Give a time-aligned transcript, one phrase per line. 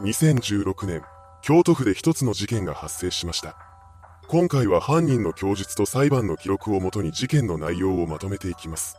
[0.00, 1.02] 2016年、
[1.40, 3.56] 京都府で一つの事件が発生しました。
[4.26, 8.96] 今回は犯人の供述と裁判の記録をもとに事件の内容をまとめていきます。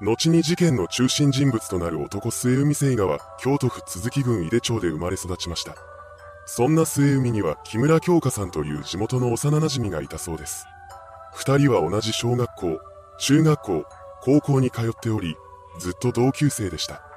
[0.00, 5.76] 後に事件の中心人物となる男末海聖賀は京都府鈴木郡井出町で生まれ育ちました。
[6.46, 10.64] そんな末海には木村京香さんという地元の幼馴染がいたそうです。
[11.34, 12.80] 二人は同じ小学校、
[13.18, 13.84] 中学校、
[14.22, 15.36] 高校に通っており、
[15.78, 17.11] ずっと同級生でした。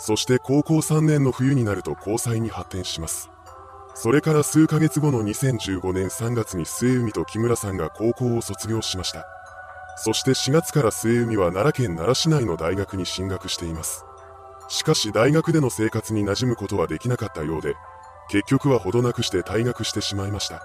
[0.00, 3.30] そして高校3年の冬になると交際に発展します。
[3.94, 9.26] それから数ヶ月後の2015年3月に末海と木村さんが高校を卒業しました。
[9.96, 14.06] そして4月から末海は奈良県奈良市内の大学に進学しています。
[14.68, 17.74] しかし大学での生活に馴染むことはできなかったようで、
[18.30, 20.62] 結局はほどなくして退学してしまいました。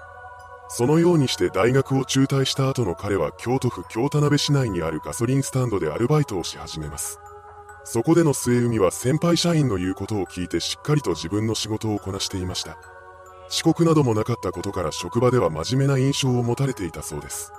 [0.70, 7.20] そのようにして大学を中退した後の彼は京都府京田辺市内にあるガソリンスタンドでアルバイトをし始めます。
[7.88, 12.76] そこでの末海は先輩社員の言うことを聞いてしっかりと自分の仕事をこなしていました。
[13.48, 17.52] 遅刻などもなかったことから職場では真面目な印象を持たれていたそうです。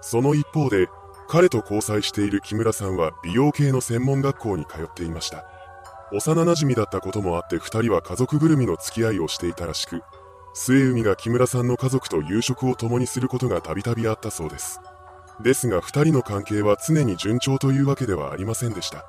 [0.00, 0.88] その一方で、
[1.26, 5.44] 彼と交際している木村さんは美容系の専門学校に通っていました。
[6.12, 10.02] 幼馴染だったこともあって二人は家族ぐるみの付き合いをしていたらしく、
[10.54, 14.78] 末海が木村さんの家族と夕食を共にすることがたびたびあったそうです。
[15.42, 19.04] ですが二人の関係は常に順調というわけではありませんでした。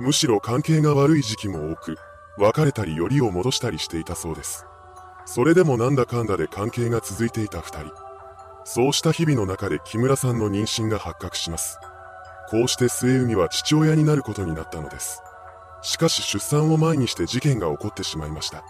[0.00, 1.96] むしろ関係が悪い時期も多く、
[2.38, 4.64] 別れたりよりを戻したりしていたそうです。
[5.26, 7.92] それでもなんだかんだで関係が続いていた二人。
[8.64, 11.78] そうした日々の中で木村さんの妊娠が発覚します。
[12.48, 15.22] こうして末海は父親になることになったのです。
[15.82, 18.64] しかし出産を前にして事件が起こってしまいました。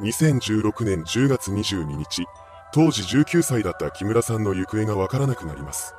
[0.00, 2.26] 2016年10月22日、
[2.74, 5.94] 当時19歳だった木村さんの行方がわからなくなります。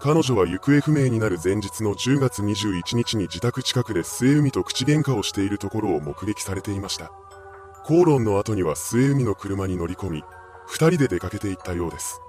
[0.00, 7.10] 彼女は行方不明になる前日の10月21日に自宅近くで末海と口喧嘩をしているところを目撃されていました。
[7.84, 10.24] 口論の後には末海の車に乗り込み、
[10.66, 12.20] 二人で出かけていったようです。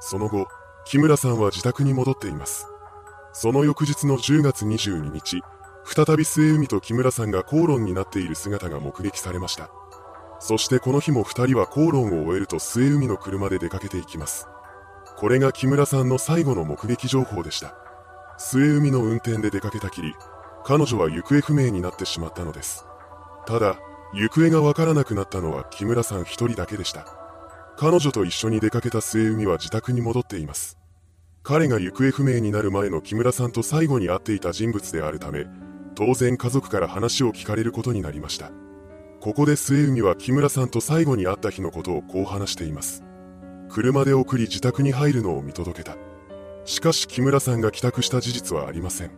[0.00, 0.48] その後、
[0.84, 2.66] 木村さんは自宅に戻っています。
[3.32, 5.42] その翌日の10月22日、
[5.84, 9.70] 再び末海と木村さんが口論になっている姿が目撃されました。
[10.40, 14.48] そしてこの日も二人は口論を終えると末海の車で出かけていきます。
[15.16, 17.74] これが木村さんの最後の目撃情報でした。
[18.36, 20.14] 末海の運転で出かけたきり、
[20.64, 22.84] 彼女は行方不明になってしまったのです。
[23.46, 23.78] ただ、
[24.12, 27.06] 行方がわからなくなったのは木村さん一人だけでした。
[27.76, 30.78] 彼女と一緒に出かけた末海は自宅に戻っています。
[31.42, 35.46] 彼が行方不明になる前の木村さんと最後に会っていた人物であるため、
[35.94, 38.50] 当然家族から話を聞かれることになりました。
[39.20, 43.03] ここで末海は木村さんと最後に会った日のことをこう話しています。
[43.68, 45.96] 車で送り自宅に入るのを見届けた。
[46.64, 49.10] しかし木村さんが帰宅した事実はありません。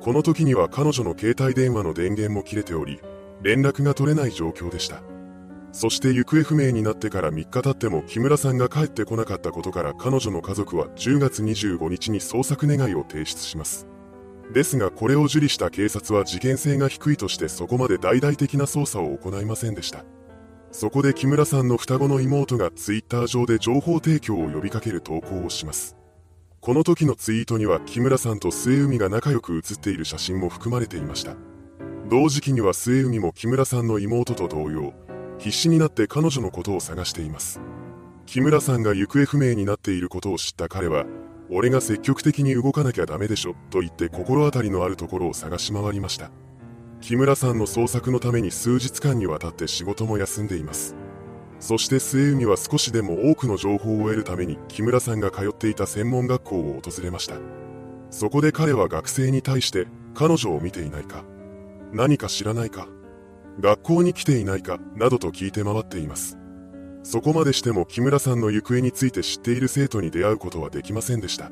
[0.00, 3.00] この時には彼女の携帯電話の電源も切れており、
[3.42, 5.02] 連絡が取れない状況でした。
[5.72, 13.86] そして行方不明になってから3日経っても木村さんが帰ってこなかったことから彼女の家族は10月25日に捜索願いを提出します。
[14.52, 20.04] ですがこれを受理した警察は事件性が低いとしてそこまで大々的な捜査を行いませんでした。
[20.72, 25.96] そこで木村さんの双子の妹がツイッター上で情報提供を呼びかける投稿をします。
[26.60, 31.34] この時のツイートには木村さんと末海が仲良く写っている写真も含まれていました。
[32.08, 34.92] 同時期には末海も木村さんの妹と同様、
[35.38, 37.60] 必死になって彼女のことを探しています。
[38.26, 41.06] 木村さんが行方不明になっていることを知った彼は、
[41.50, 46.30] 俺が積極的に動かなきゃダメでしょ、と言って心当たりのあるところを探し回りました。
[47.00, 50.94] 木村さんの捜索のために数日間にわたって仕事も休んでいます。
[51.58, 57.36] そして末海は少しでも多くの情報を得るために木村さんが通っていた専門学校を訪れました。
[58.10, 61.24] そこで彼は学生に対して彼女を見ていないか
[61.92, 62.88] 何か知らないか
[63.60, 66.38] 学校に来ていないかなどと聞いて回っています。
[67.02, 71.50] そこまでしても木村さんの行方について知っている生徒に出会うことはできませんでした。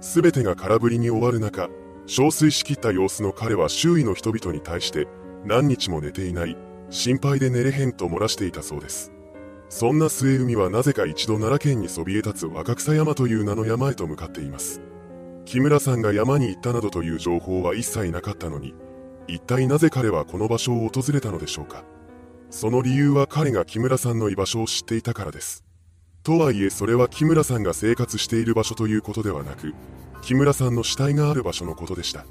[0.00, 1.68] すべてが空振りに終わる中、
[2.06, 5.06] 憔悴しきった様子の彼は周囲の人々に対して
[5.44, 6.56] 何日も寝ていない、
[6.90, 9.12] 心配で寝れへんと漏らしていたそうです。
[9.68, 14.82] そんな末海はなぜか一度奈良県にそびえ立つ若草山という名の山へと向かっています。
[15.44, 18.74] 木村さんが山に行ったなどという情報は一切なかったのに、
[19.26, 21.84] 一体なぜ彼はこの場所を訪れたのでしょうか。
[22.50, 25.64] その理由は彼が木村さんの居場所を知っていたからです。
[26.22, 29.72] とはいえそれは木村さんが生活している場所ということではなく、
[30.22, 32.24] 木村さんの死体がある場所のことでした。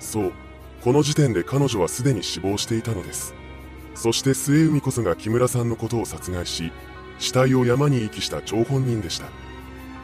[0.00, 0.32] そう、
[0.82, 3.34] この時点で彼女はすでに死亡していたのです。
[3.94, 6.72] そして末海こそが木村さんのことを殺害し、
[7.18, 9.26] 死体を山に遺棄した張本人でした。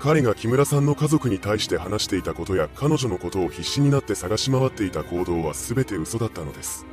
[0.01, 6.85] 彼が木村さんの家族に対して話していたことや彼女のことを必死になって探し回っていた行動は全て嘘だったのです。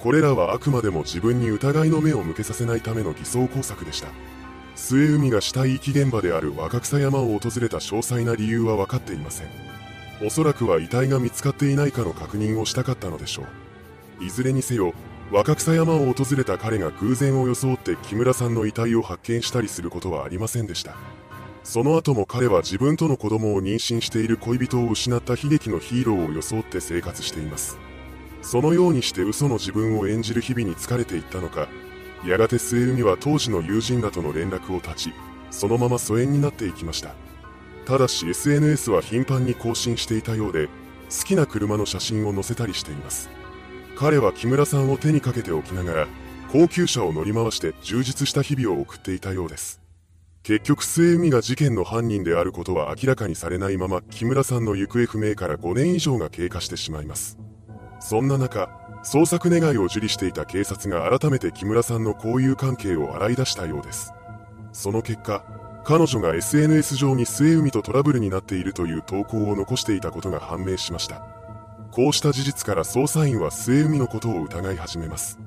[0.00, 4.08] これらはあくまでも自分に疑いの目を向けさせないための偽装工作でした
[4.76, 9.48] 末海が死体遺棄現場である若草山を訪れた詳細な理由は分かっていません。
[10.24, 13.42] おそらくは遺体が見つかっていないかの確認をしたかったのでしょ
[14.20, 14.24] う。
[14.24, 14.94] いずれにせよ
[15.32, 20.94] 若草山を訪れた彼が偶然を装って木村さんの遺体を発見したりすることはありませんでした。
[21.64, 27.76] その後も彼は自分との子供を妊娠している恋人を失った悲劇のヒーローを装って生活しています。
[28.42, 31.66] そのようにして嘘の自分を演じる日々に疲れていったのか
[32.24, 35.12] やがて末海は当時の友人らとの連絡を絶ち
[35.50, 37.14] そのまま疎遠になっていきました。
[37.86, 40.66] ただし SNS は頻繁に更新していたようで
[41.08, 43.30] 好きな車の写真を載せたりしています。
[43.96, 46.08] 彼は木村さんを手にかけておきながら
[46.52, 49.80] 高級車を乗り回して充実した日々を送っていたようです。
[50.42, 57.38] 結局末海が事件の犯人であることは明らかにされないまま木村さんの行方不明から5年以上が経過してしまいます。
[57.98, 64.12] そんな中捜索願いを受理していた警察が改めて木村さんの交友関係を洗い出したようです
[64.72, 65.44] その結果
[65.84, 71.36] 彼女が SNS 上に末海とトラブルになっているという投稿を残していたことが判明しました
[71.96, 75.38] こうした事実から捜査員は末海のことを疑い始めます。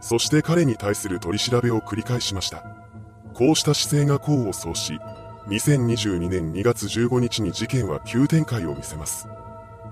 [0.00, 2.64] そして彼に対する取り調べを繰り返しました。
[3.34, 4.98] こうした姿勢が功を奏し、
[5.48, 9.28] 2022年2月15日に事件は急展開を見せます。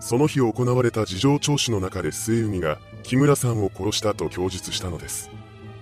[0.01, 5.31] その日行われた事情聴取の中で末海が木村さんを殺したと供述したのです。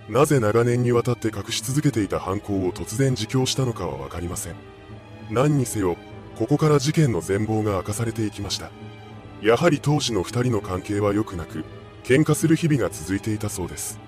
[0.08, 4.54] なぜ長年にわたって隠し続けていた犯行を突然自供したのかはわかりません。
[5.30, 5.96] 何にせよ、
[6.36, 8.70] ここから事件の全貌が明かされていきました。
[9.42, 11.64] やはり当時の2人の関係は良くなく、
[12.02, 14.00] 喧嘩する日々が続いていたそうです。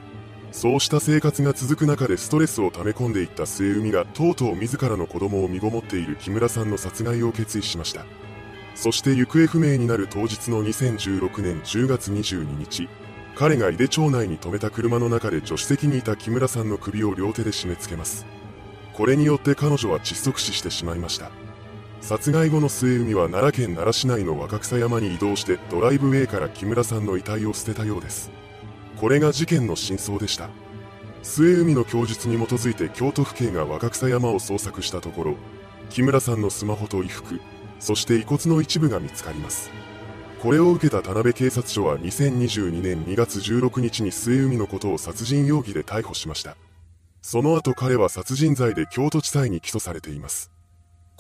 [0.53, 8.05] そうした生活が続く中でストレスを溜め込んでいった末海がとうとう自らの子供を身ごもっている木村さんの殺害を決意しました。
[8.75, 12.89] そして行方不明になる当日の2016年10月22日、
[13.35, 18.27] 彼が井手町内に停めた車の中で助手席にいた木村さんの首を両手で締め付けます。
[18.93, 21.31] これによって彼女は窒息死してしまいました。
[22.01, 28.31] 殺害後の末海は奈良県奈良市内の若草山に移動してドライブウェイから木村さんの遺体を捨てたようです
[28.97, 30.49] これが事件の真相でした
[31.23, 35.37] 末海の供述に基づいて京都府警が若草山を捜索したところ
[35.91, 37.41] 木村さんのスマホと衣服
[37.81, 39.71] そして遺骨の一部が見つかります
[40.41, 46.57] これを受けた田辺警察署は2022年2月16日に末海のことを殺人容疑で逮捕しました
[47.21, 50.53] その後彼は殺人罪で京都地裁に起訴されています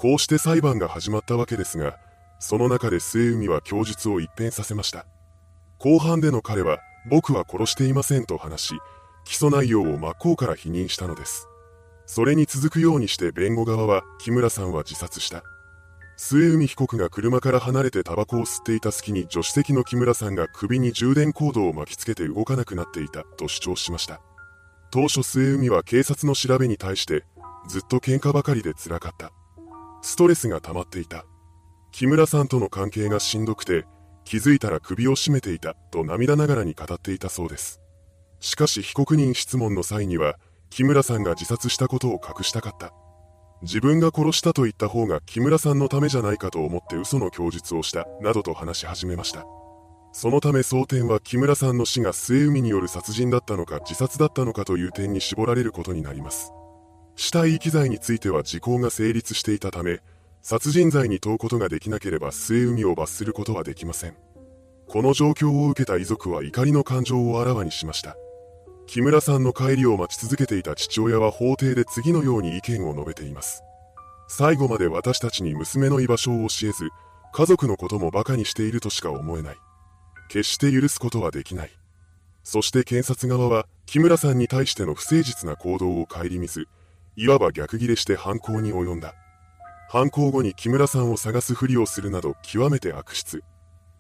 [0.00, 1.98] こうして裁判が始まったわけですが、
[2.38, 5.04] その中で末海は供述を一変させました。
[5.78, 6.78] 後半での彼は、
[7.10, 8.74] 僕は殺していませんと話し、
[9.26, 11.48] 起訴内容を真っ向から否認したのです。
[12.06, 15.44] それに続くようにして弁護側は、木村さんは自殺した。
[16.22, 24.20] 末海被告が車から離れてタバコを吸っていた隙に助手席の木村さんが首に充電コードを巻きつけて動かなくなっていたと主張しました。
[24.90, 27.25] 当初末海は警察の調べに対して、
[27.69, 29.32] ずっと喧嘩ばかりで辛かった。
[30.02, 31.25] ストレスが溜まっていた。
[31.90, 33.87] 木村さんとの関係がしんどくて、
[34.25, 37.81] 気づいたら首を絞めていたと涙ながらに語っていたそうです。
[38.40, 40.37] しかし被告人質問の際には、
[40.69, 42.93] 木村さんが自殺したことを隠したかった。
[43.62, 49.44] 自分が殺したと言った方が木村さんのためじゃないかと思って嘘の供述をした、などと話し始めました。
[50.12, 56.52] そのため争点は木村さんの死が末海による殺人だったのか自殺だったのかという点に絞られることになります。
[57.16, 60.00] 死体遺棄罪については時効が成立していたため、
[60.43, 64.17] 殺人罪に問うことができなければ末海を罰することはできません。
[64.88, 68.17] この状況を受けた遺族は怒りの感情をあらわにしました。
[68.93, 73.63] 木村さんの帰りを待ち続けていた父親は法廷で次のように意見を述べています。
[74.27, 76.89] 最後まで私たちに娘の居場所を教えず、
[77.32, 79.56] 家族のことも馬鹿にしているとしか思えない。
[80.29, 81.70] 決して許すことはできない。
[82.43, 86.67] そして検察側は、木村さんに対しての不誠実な行動を顧みず、
[87.15, 89.15] いわば逆ギレして犯行に及んだ。
[89.89, 93.44] 犯行後に木村さんを探すふりをするなど極めて悪質。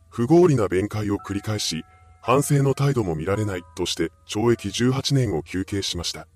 [0.08, 1.84] 不合理な弁解を繰り返し、
[2.22, 6.26] 反省の態度も見られないとして懲役18年を求刑しました。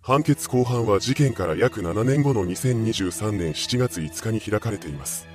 [0.00, 5.26] 判決公判は事件から約7年後の2023年7月5日に開かれています。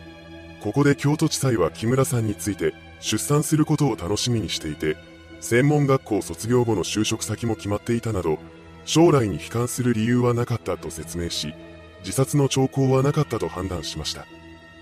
[0.61, 4.95] ここで京都地裁は木村さんについて出産することを楽しみにしていて、
[5.41, 8.37] 専門学校卒業後の就職先も決まっていたなど、
[8.85, 11.53] 将来に悲観する理由はなかったと説明し、
[11.99, 14.25] 自殺の兆候はなかったと判断しました。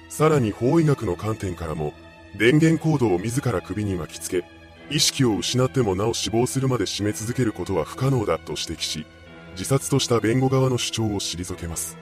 [0.10, 1.94] さらに法医学の観点からも、
[2.38, 4.44] 電源コードを自ら首に巻きつけ、
[4.92, 9.06] 意識を失ってもなお死亡するまで締め続けることは不可能だと指摘し、
[9.52, 11.98] 自殺とした弁護側の主張を退けます。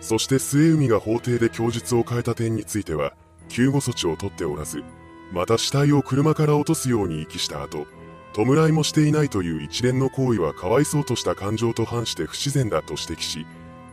[0.00, 3.14] そして末海が法廷で供述を変えた点については、
[3.48, 4.84] 救護措置を取っておらず、
[5.32, 7.86] また死体を車から落とすように遺棄した後、
[8.34, 13.46] 弔いもしていないという一連の行為はかわいそうとした感情と反して不自然だと指摘し、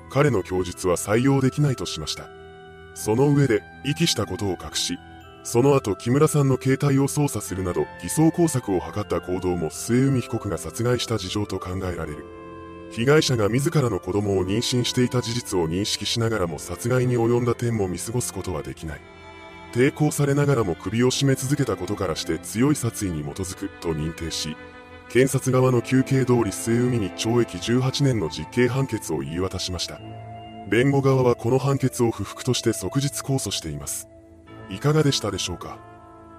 [0.09, 2.29] 彼の供述は採用できないとしました。
[2.93, 4.97] その上で、遺棄したことを隠し、
[5.45, 12.25] その後木村さんの携帯を操作するなど偽装工作を図った行動も末海被告が殺害した事情と考えられる。
[12.91, 19.01] 被害者が自らの子供を妊娠していた事実を認識しながらも殺害に及んだ点も見過ごすことはできない。
[19.71, 24.57] 抵抗されながらも首を絞め続けたことからして強い殺意に基づくと認定し、
[25.09, 29.99] 検察側の求刑通り末海に懲役18年の実刑判決を言い渡しました。
[30.67, 34.07] 弁護側はこの判決を不服として即日控訴しています。
[34.69, 35.77] いかがでしたでしょうか？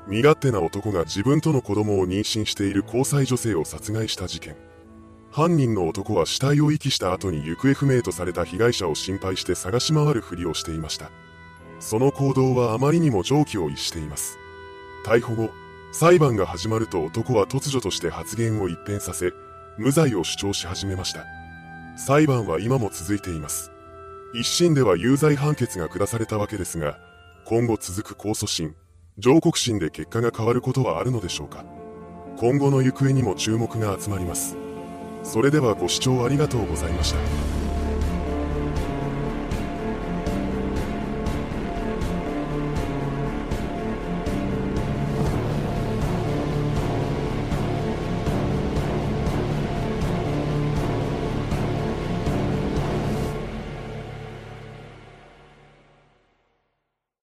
[0.09, 4.56] 身勝手な男が自分との子供を妊娠している交際女性を殺害した事件。
[5.30, 11.11] 犯人の男は死体を遺棄した後に行方不明とされた被害者を心配して探し回るふりをしていました。
[11.78, 14.38] その行動はあまりにも常軌を逸しています。
[15.04, 15.50] 逮捕後、
[15.92, 19.33] 裁判が始まると男は突如として発言を一変させ、
[19.76, 21.25] 無罪を主張し始めました。
[21.99, 23.71] 裁判は今も続いています。
[24.35, 26.99] 一審では有罪判決が下されたわけですが、
[27.48, 28.74] 今後続く控訴審、
[29.18, 31.64] 上告審で結果が変わることはあるのでしょうか。
[32.38, 34.56] 今後の行方にも注目が集まります。
[35.22, 37.65] それではご視聴ありがとうございました。